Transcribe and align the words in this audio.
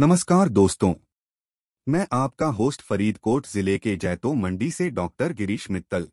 नमस्कार 0.00 0.48
दोस्तों। 0.48 0.94
मैं 1.88 2.06
आपका 2.12 2.46
होस्ट 2.46 2.82
फरीदकोट 2.82 3.46
ज़िले 3.46 3.78
के 3.78 3.96
जैतो 3.96 4.34
मंडी 4.34 4.70
से 4.70 4.90
डॉक्टर 4.90 5.32
गिरीश 5.32 5.70
मित्तल। 5.70 6.08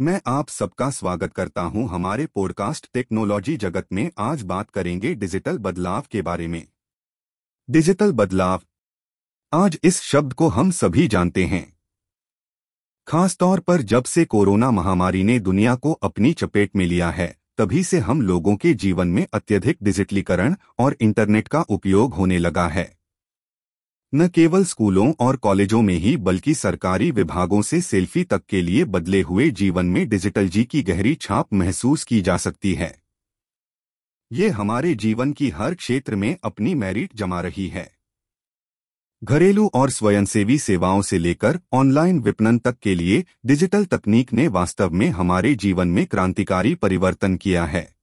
मैं 0.00 0.20
आप 0.26 0.48
सबका 0.48 0.90
स्वागत 0.90 1.32
करता 1.32 1.62
हूँ 1.62 1.88
हमारे 1.88 2.26
पॉडकास्ट 2.26 2.88
टेक्नोलॉजी 2.94 3.56
जगत 3.56 3.86
में 3.92 4.10
आज 4.18 4.42
बात 4.42 4.70
करेंगे 4.70 5.14
डिजिटल 5.14 5.58
बदलाव 5.58 6.04
के 6.10 6.22
बारे 6.22 6.46
में। 6.46 6.68
डिजिटल 7.70 8.12
बदलाव। 8.12 8.62
आज 9.52 9.78
इस 9.84 10.00
शब्द 10.02 10.32
को 10.32 10.48
हम 10.48 10.70
सभी 10.70 11.08
जानते 11.08 11.44
हैं। 11.44 11.78
खासतौर 13.06 13.60
पर 13.60 13.82
जब 13.82 14.04
से 14.04 14.24
कोरोना 14.24 14.70
महामारी 14.70 15.24
ने 15.24 15.38
दुनिया 15.38 15.74
को 15.74 15.92
अपनी 15.92 16.32
चपेट 16.32 16.76
में 16.76 16.86
लिया 16.86 17.10
है 17.10 17.36
तभी 17.58 17.84
से 17.84 17.98
हम 17.98 18.22
लोगों 18.22 18.56
के 18.56 18.74
जीवन 18.74 19.08
में 19.08 19.26
अत्यधिक 19.32 19.76
डिजिटलीकरण 19.82 20.54
और 20.78 20.96
इंटरनेट 21.00 21.48
का 21.48 21.60
उपयोग 21.60 22.14
होने 22.14 22.38
लगा 22.38 22.68
है। 22.68 22.96
न 24.14 24.28
केवल 24.28 24.64
स्कूलों 24.64 25.12
और 25.20 25.36
कॉलेजों 25.36 25.82
में 25.82 25.94
ही 25.94 26.16
बल्कि 26.16 26.54
सरकारी 26.54 27.10
विभागों 27.10 27.62
से 27.62 27.80
सेल्फी 27.80 28.24
तक 28.24 28.42
के 28.48 28.62
लिए 28.62 28.84
बदले 28.84 29.20
हुए 29.20 29.50
जीवन 29.50 29.86
में 29.86 30.08
डिजिटल 30.08 30.48
जी 30.48 30.64
की 30.64 30.82
गहरी 30.82 31.14
छाप 31.14 31.52
महसूस 31.52 32.04
की 32.04 32.20
जा 32.20 32.36
सकती 32.36 32.74
है। 32.74 33.02
ये 34.32 34.48
हमारे 34.48 34.94
जीवन 34.94 35.32
की 35.32 35.50
हर 35.50 35.74
क्षेत्र 35.74 36.16
में 36.16 36.36
अपनी 36.44 36.74
मेरिट 36.74 37.16
जमा 37.16 37.40
रही 37.40 37.68
है। 37.68 37.95
घरेलू 39.24 39.70
और 39.74 39.90
स्वयंसेवी 39.90 40.58
सेवाओं 40.58 41.02
से 41.02 41.18
लेकर 41.18 41.58
ऑनलाइन 41.72 42.20
विपणन 42.20 42.58
तक 42.58 42.78
के 42.78 42.94
लिए 42.94 43.24
डिजिटल 43.46 43.84
तकनीक 43.84 44.32
ने 44.32 44.48
वास्तव 44.48 44.90
में 44.90 45.08
हमारे 45.08 45.54
जीवन 45.54 45.88
में 45.88 46.06
क्रांतिकारी 46.06 46.74
परिवर्तन 46.74 47.36
किया 47.36 47.64
है। 47.64 47.96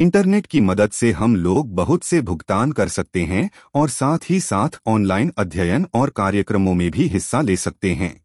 इंटरनेट 0.00 0.46
की 0.46 0.60
मदद 0.60 0.90
से 0.90 1.12
हम 1.12 1.36
लोग 1.36 1.74
बहुत 1.74 2.04
से 2.04 2.20
भुगतान 2.20 2.72
कर 2.72 2.88
सकते 2.88 3.22
हैं 3.22 3.50
और 3.74 3.88
साथ 3.88 4.18
ही 4.30 4.40
साथ 4.40 4.80
ऑनलाइन 4.86 5.32
अध्ययन 5.38 5.86
और 5.94 6.10
कार्यक्रमों 6.10 6.74
में 6.74 6.90
भी 6.90 7.06
हिस्सा 7.06 7.40
ले 7.40 7.56
सकते 7.56 7.94
हैं। 7.94 8.24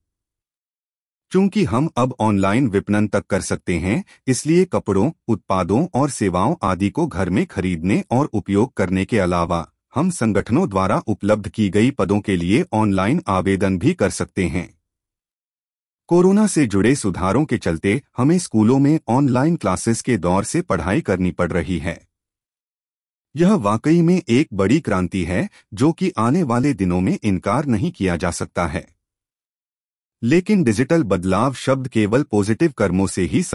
चूँकि 1.32 1.64
हम 1.64 1.90
अब 1.98 2.16
ऑनलाइन 2.20 2.68
विपणन 2.68 3.08
तक 3.08 3.26
कर 3.26 3.42
सकते 3.42 3.78
हैं, 3.80 4.04
इसलिए 4.28 4.66
कपड़ों, 4.66 5.12
उत्पादों 5.28 5.88
और 5.94 6.10
सेवाओं 6.10 6.56
आदि 6.64 6.90
को 6.90 7.08
घर 7.08 7.30
में 7.30 7.46
खरीदने 7.46 8.04
और 8.12 8.30
उपयोग 8.34 8.74
करने 8.74 9.06
के 9.06 9.20
अलावा 9.20 9.68
हम 9.96 10.10
संगठनों 10.10 10.70
द्वारा 10.70 10.98
उपलब्ध 11.08 11.50
की 11.50 11.70
गई 11.70 11.92
पदों 11.92 12.20
के 12.20 12.36
लिए 12.36 12.66
ऑनलाइन 12.74 13.24
आवेदन 13.28 13.80
भी 13.80 13.94
कर 13.94 14.10
सकते 14.10 14.48
हैं। 14.48 14.80
कोरोना 16.08 16.48
से 16.48 16.66
जुड़े 16.66 16.96
सुधारों 16.96 17.46
के 17.46 17.58
चलते 17.58 18.02
हमें 18.18 18.40
स्कूलों 18.40 18.80
में 18.80 19.00
ऑनलाइन 19.08 19.56
क्लासेस 19.56 20.02
के 20.02 20.18
दौर 20.18 20.44
से 20.44 20.62
पढ़ाई 20.62 21.02
करनी 21.02 21.32
पड़ 21.32 21.52
रही 21.52 21.80
है। 21.80 22.08
यह 23.36 23.54
वाकई 23.54 24.02
में 24.02 24.22
एक 24.30 24.48
बड़ी 24.54 24.80
क्रांति 24.80 25.24
है, 25.24 25.50
जो 25.74 25.92
कि 25.92 26.14
आने 26.18 26.44
वाले 26.44 26.74
दिनों 26.74 27.02
में 27.02 27.20
इनकार 27.24 27.66
नहीं 27.66 27.92
किया 27.92 28.16
जा 28.16 28.32
सकता 28.32 28.68
है। 28.68 28.88
लेकिन 30.24 30.64
डिजिटल 30.64 31.04
बदलाव 31.04 31.54
शब्द 31.54 31.88
केवल 31.88 32.24
पॉजिटिव 32.24 32.72
कर्मों 32.72 33.08
से 33.08 33.22
ही 33.22 33.44